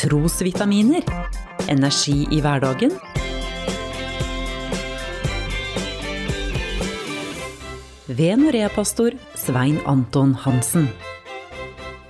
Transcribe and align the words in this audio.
Trosvitaminer. 0.00 1.02
Energi 1.68 2.22
i 2.32 2.38
hverdagen. 2.40 2.94
Ved 8.08 8.38
Norea-pastor 8.40 9.18
Svein 9.36 9.76
Anton 9.84 10.32
Hansen. 10.40 10.86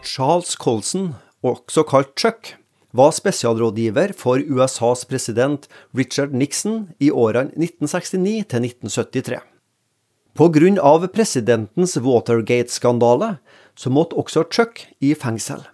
Charles 0.06 0.54
Colson, 0.54 1.16
også 1.42 1.82
kalt 1.90 2.14
Chuck, 2.14 2.52
var 2.94 3.10
spesialrådgiver 3.10 4.14
for 4.14 4.38
USAs 4.38 5.02
president 5.10 5.66
Richard 5.90 6.30
Nixon 6.30 6.92
i 7.02 7.10
årene 7.10 7.50
1969 7.58 8.46
til 8.54 8.68
1973. 8.70 9.42
På 10.38 10.46
grunn 10.54 10.78
av 10.78 11.10
presidentens 11.10 11.98
Watergate-skandale 11.98 13.34
så 13.74 13.90
måtte 13.90 14.14
også 14.14 14.46
Chuck 14.46 14.86
i 15.02 15.10
fengsel. 15.18 15.66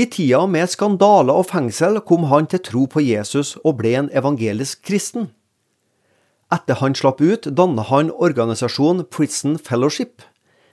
I 0.00 0.06
tida 0.08 0.46
med 0.48 0.70
skandaler 0.70 1.36
og 1.42 1.50
fengsel 1.50 1.98
kom 2.08 2.22
han 2.30 2.46
til 2.48 2.62
tro 2.64 2.86
på 2.88 3.02
Jesus 3.04 3.56
og 3.60 3.80
ble 3.82 3.90
en 3.98 4.08
evangelisk 4.16 4.80
kristen. 4.86 5.26
Etter 6.54 6.78
han 6.80 6.96
slapp 6.96 7.20
ut, 7.20 7.50
dannet 7.58 7.90
han 7.90 8.12
organisasjonen 8.14 9.04
Prison 9.12 9.58
Fellowship, 9.60 10.22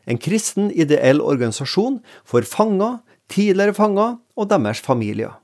en 0.08 0.22
kristen 0.22 0.72
ideell 0.72 1.20
organisasjon 1.20 2.00
for 2.24 2.48
fanger, 2.48 3.02
tidligere 3.28 3.76
fanger 3.76 4.16
og 4.40 4.50
deres 4.54 4.80
familier. 4.86 5.36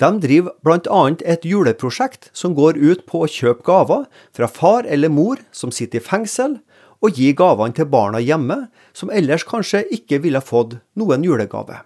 De 0.00 0.08
driver 0.24 0.56
bl.a. 0.64 1.04
et 1.28 1.44
juleprosjekt 1.44 2.30
som 2.32 2.56
går 2.56 2.80
ut 2.80 3.04
på 3.10 3.26
å 3.26 3.30
kjøpe 3.30 3.66
gaver 3.68 4.08
fra 4.32 4.48
far 4.48 4.88
eller 4.88 5.12
mor 5.12 5.44
som 5.52 5.74
sitter 5.74 6.00
i 6.00 6.08
fengsel, 6.08 6.62
og 7.04 7.20
gi 7.20 7.34
gavene 7.36 7.76
til 7.76 7.90
barna 7.90 8.22
hjemme, 8.22 8.64
som 8.96 9.12
ellers 9.12 9.44
kanskje 9.44 9.84
ikke 9.92 10.24
ville 10.24 10.40
fått 10.40 10.78
noen 10.96 11.26
julegave. 11.26 11.84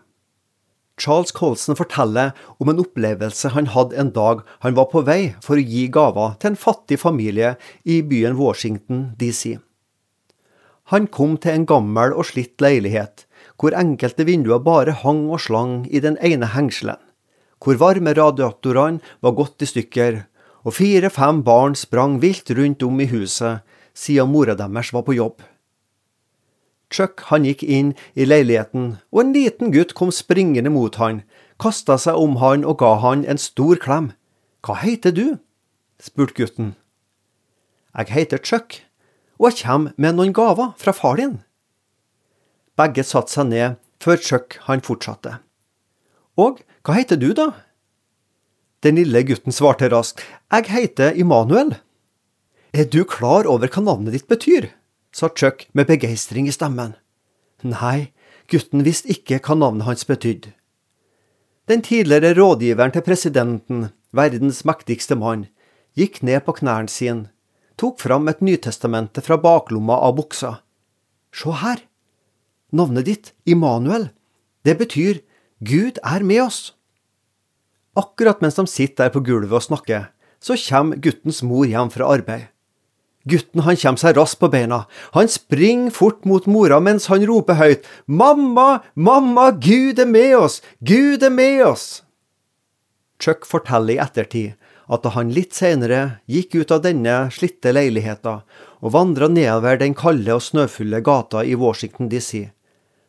Charles 0.98 1.32
Colson 1.32 1.78
forteller 1.78 2.34
om 2.58 2.70
en 2.72 2.82
opplevelse 2.82 3.52
han 3.54 3.70
hadde 3.74 3.96
en 4.00 4.12
dag 4.14 4.42
han 4.64 4.76
var 4.76 4.90
på 4.92 5.04
vei 5.06 5.34
for 5.44 5.56
å 5.56 5.64
gi 5.64 5.86
gaver 5.94 6.36
til 6.38 6.52
en 6.52 6.60
fattig 6.60 7.00
familie 7.02 7.54
i 7.84 8.00
byen 8.02 8.36
Washington 8.38 9.08
DC. 9.20 9.56
Han 10.92 11.06
kom 11.12 11.36
til 11.36 11.52
en 11.52 11.66
gammel 11.68 12.14
og 12.16 12.30
slitt 12.30 12.62
leilighet, 12.64 13.26
hvor 13.60 13.76
enkelte 13.76 14.24
vinduer 14.24 14.62
bare 14.64 14.94
hang 15.02 15.26
og 15.28 15.42
slang 15.44 15.82
i 15.90 16.00
den 16.00 16.16
ene 16.24 16.48
hengselen, 16.54 16.96
hvor 17.60 17.76
varme 17.80 18.14
radiatorene 18.16 19.02
var 19.20 19.36
gått 19.36 19.66
i 19.66 19.68
stykker, 19.68 20.22
og 20.64 20.74
fire-fem 20.74 21.42
barn 21.44 21.76
sprang 21.78 22.18
vilt 22.22 22.50
rundt 22.56 22.82
om 22.86 23.00
i 23.00 23.08
huset 23.10 23.64
siden 23.98 24.32
mora 24.32 24.56
deres 24.58 24.92
var 24.94 25.04
på 25.04 25.16
jobb. 25.18 25.42
Chuck 26.90 27.26
han 27.28 27.44
gikk 27.44 27.62
inn 27.62 27.92
i 28.16 28.24
leiligheten, 28.24 28.96
og 29.12 29.20
en 29.20 29.32
liten 29.36 29.72
gutt 29.74 29.92
kom 29.98 30.12
springende 30.14 30.72
mot 30.72 30.96
han, 30.96 31.22
kasta 31.60 31.98
seg 32.00 32.16
om 32.16 32.38
han 32.42 32.64
og 32.64 32.78
ga 32.80 32.94
han 33.02 33.26
en 33.28 33.40
stor 33.40 33.76
klem. 33.82 34.12
Hva 34.64 34.78
heter 34.80 35.12
du? 35.12 35.38
spurte 36.00 36.36
gutten. 36.38 36.74
Jeg 37.98 38.14
heter 38.14 38.38
Chuck, 38.38 38.80
og 39.38 39.50
jeg 39.50 39.64
kommer 39.64 39.94
med 39.96 40.16
noen 40.16 40.32
gaver 40.32 40.72
fra 40.78 40.94
far 40.94 41.18
din. 41.20 41.40
Begge 42.78 43.02
satte 43.04 43.34
seg 43.34 43.50
ned 43.50 43.78
før 44.02 44.20
Chuck 44.22 44.58
han 44.68 44.84
fortsatte. 44.86 45.40
Og 46.38 46.62
hva 46.86 46.94
heter 46.94 47.18
du, 47.18 47.32
da? 47.34 47.50
Den 48.86 49.00
lille 49.00 49.24
gutten 49.26 49.52
svarte 49.54 49.90
raskt. 49.90 50.22
Jeg 50.54 50.70
heter 50.70 51.16
Immanuel. 51.18 51.74
Er 52.70 52.86
du 52.86 53.02
klar 53.02 53.48
over 53.50 53.66
hva 53.66 53.82
navnet 53.82 54.14
ditt 54.14 54.28
betyr? 54.30 54.70
Sa 55.12 55.28
Chuck 55.28 55.66
med 55.72 55.88
begeistring 55.88 56.48
i 56.48 56.54
stemmen. 56.54 56.94
Nei, 57.62 58.12
gutten 58.50 58.84
visste 58.86 59.10
ikke 59.12 59.40
hva 59.42 59.56
navnet 59.58 59.88
hans 59.88 60.06
betydde. 60.08 60.54
Den 61.68 61.82
tidligere 61.84 62.32
rådgiveren 62.38 62.94
til 62.94 63.04
presidenten, 63.04 63.88
verdens 64.16 64.62
mektigste 64.64 65.18
mann, 65.18 65.48
gikk 65.98 66.22
ned 66.24 66.46
på 66.46 66.54
knærne 66.60 66.88
sine, 66.88 67.28
tok 67.76 68.00
fram 68.00 68.28
et 68.30 68.40
Nytestamente 68.40 69.22
fra 69.24 69.36
baklomma 69.36 69.98
av 70.06 70.16
buksa. 70.16 70.58
Se 71.32 71.52
her! 71.62 71.82
Navnet 72.72 73.06
ditt, 73.08 73.32
Immanuel, 73.48 74.10
det 74.64 74.76
betyr 74.80 75.22
Gud 75.64 76.00
er 76.04 76.24
med 76.24 76.42
oss. 76.44 76.60
Akkurat 77.96 78.42
mens 78.44 78.58
de 78.58 78.66
sitter 78.68 79.08
der 79.08 79.14
på 79.14 79.22
gulvet 79.24 79.56
og 79.56 79.64
snakker, 79.64 80.10
så 80.40 80.54
kommer 80.68 81.00
guttens 81.02 81.42
mor 81.42 81.66
hjem 81.66 81.90
fra 81.90 82.08
arbeid. 82.14 82.48
Gutten 83.28 83.64
han 83.66 83.76
kommer 83.76 84.00
seg 84.00 84.16
raskt 84.16 84.40
på 84.40 84.50
beina. 84.52 84.84
Han 85.16 85.28
springer 85.28 85.92
fort 85.94 86.24
mot 86.28 86.46
mora 86.48 86.80
mens 86.80 87.08
han 87.12 87.26
roper 87.28 87.58
høyt 87.60 87.88
Mamma, 88.06 88.80
mamma, 88.94 89.50
Gud 89.52 90.00
er 90.00 90.08
med 90.08 90.36
oss, 90.38 90.62
Gud 90.80 91.22
er 91.22 91.34
med 91.34 91.64
oss! 91.66 91.88
Chuck 93.18 93.46
forteller 93.50 93.96
i 93.96 94.02
ettertid 94.02 94.54
at 94.88 95.04
da 95.04 95.12
han 95.12 95.32
litt 95.34 95.56
senere 95.56 96.20
gikk 96.30 96.54
ut 96.62 96.70
av 96.72 96.84
denne 96.86 97.16
slitte 97.34 97.74
leiligheta 97.74 98.38
og 98.78 98.94
vandra 98.94 99.28
nedover 99.28 99.80
den 99.80 99.96
kalde 99.98 100.36
og 100.36 100.44
snøfulle 100.44 101.02
gata 101.04 101.42
i 101.44 101.56
Washington 101.58 102.08
DC, 102.08 102.48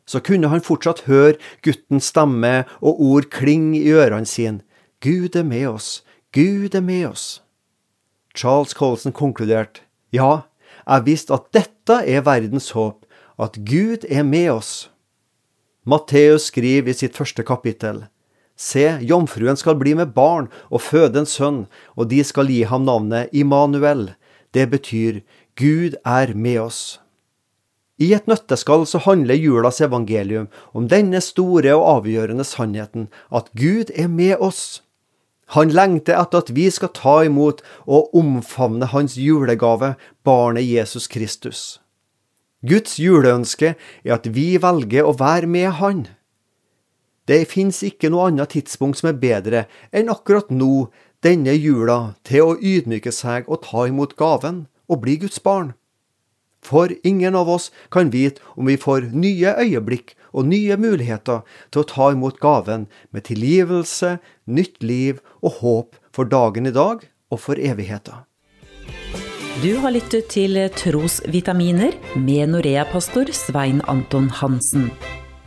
så 0.10 0.20
kunne 0.26 0.50
han 0.52 0.66
fortsatt 0.66 1.06
høre 1.08 1.38
guttens 1.66 2.10
stemme 2.12 2.66
og 2.82 3.00
ord 3.06 3.30
klinge 3.32 3.78
i 3.80 3.94
ørene 3.94 4.28
sine. 4.28 4.64
Gud 5.00 5.38
er 5.38 5.46
med 5.48 5.68
oss, 5.70 6.02
Gud 6.36 6.76
er 6.76 6.84
med 6.84 7.06
oss. 7.14 7.28
Charles 8.36 8.74
Colson 8.76 9.16
konkluderte. 9.16 9.86
Ja, 10.16 10.46
jeg 10.86 11.06
visste 11.06 11.36
at 11.38 11.50
dette 11.56 12.00
er 12.06 12.24
verdens 12.26 12.72
håp, 12.78 13.06
at 13.40 13.60
Gud 13.66 14.06
er 14.10 14.26
med 14.26 14.52
oss. 14.56 14.90
Matteus 15.86 16.50
skriver 16.50 16.92
i 16.92 16.98
sitt 16.98 17.18
første 17.18 17.46
kapittel. 17.46 18.06
Se, 18.60 18.98
jomfruen 19.00 19.58
skal 19.58 19.78
bli 19.80 19.94
med 19.96 20.12
barn 20.16 20.50
og 20.68 20.84
føde 20.84 21.22
en 21.22 21.30
sønn, 21.30 21.62
og 21.96 22.10
de 22.12 22.20
skal 22.28 22.52
gi 22.52 22.66
ham 22.68 22.84
navnet 22.88 23.32
Immanuel. 23.32 24.10
Det 24.52 24.66
betyr 24.74 25.22
Gud 25.60 25.96
er 26.04 26.34
med 26.36 26.60
oss. 26.66 26.82
I 28.00 28.14
et 28.16 28.28
nøtteskall 28.32 28.86
så 28.88 29.00
handler 29.04 29.40
julas 29.40 29.82
evangelium 29.84 30.48
om 30.76 30.88
denne 30.92 31.20
store 31.24 31.74
og 31.76 31.88
avgjørende 32.00 32.46
sannheten, 32.48 33.10
at 33.32 33.52
Gud 33.60 33.92
er 33.96 34.08
med 34.08 34.40
oss. 34.40 34.82
Han 35.56 35.74
lengter 35.74 36.20
etter 36.20 36.44
at 36.44 36.52
vi 36.54 36.68
skal 36.70 36.92
ta 36.94 37.16
imot 37.26 37.64
og 37.90 38.14
omfavne 38.18 38.92
hans 38.92 39.18
julegave, 39.18 39.96
barnet 40.24 40.68
Jesus 40.68 41.08
Kristus. 41.10 41.80
Guds 42.62 43.00
juleønske 43.00 43.74
er 44.04 44.14
at 44.14 44.28
vi 44.36 44.58
velger 44.62 45.08
å 45.08 45.16
være 45.18 45.48
med 45.48 45.72
Han. 45.80 46.08
Det 47.30 47.46
fins 47.48 47.82
ikke 47.86 48.10
noe 48.12 48.28
annet 48.30 48.52
tidspunkt 48.56 49.00
som 49.00 49.12
er 49.12 49.22
bedre 49.22 49.66
enn 49.96 50.12
akkurat 50.12 50.50
nå, 50.52 50.90
denne 51.24 51.54
jula, 51.56 52.16
til 52.24 52.46
å 52.46 52.58
ydmyke 52.58 53.12
seg 53.16 53.48
og 53.48 53.64
ta 53.68 53.86
imot 53.90 54.16
gaven 54.20 54.68
og 54.90 55.02
bli 55.04 55.18
Guds 55.24 55.40
barn. 55.44 55.74
For 56.62 56.92
ingen 57.04 57.36
av 57.36 57.50
oss 57.50 57.70
kan 57.92 58.12
vite 58.14 58.42
om 58.56 58.68
vi 58.70 58.78
får 58.78 59.12
nye 59.16 59.56
øyeblikk 59.64 60.16
og 60.34 60.50
nye 60.52 60.78
muligheter 60.78 61.42
til 61.72 61.82
å 61.82 61.90
ta 61.90 62.10
imot 62.14 62.40
gaven 62.44 62.88
med 63.16 63.28
tilgivelse, 63.30 64.18
nytt 64.46 64.84
liv 64.84 65.22
og 65.42 65.62
håp 65.62 66.02
for 66.16 66.30
dagen 66.30 66.70
i 66.70 66.76
dag 66.76 67.06
og 67.32 67.42
for 67.42 67.60
evigheten. 67.60 68.26
Du 69.60 69.74
har 69.84 69.92
lyttet 69.92 70.30
til 70.32 70.56
Trosvitaminer 70.72 71.98
med 72.16 72.54
Norea-pastor 72.54 73.32
Svein 73.36 73.82
Anton 73.92 74.30
Hansen. 74.32 74.88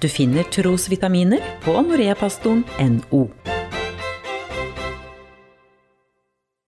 Du 0.03 0.09
finner 0.11 0.44
trosvitaminer 0.53 1.41
på 1.65 1.79
noreapastoren.no. 1.87 3.23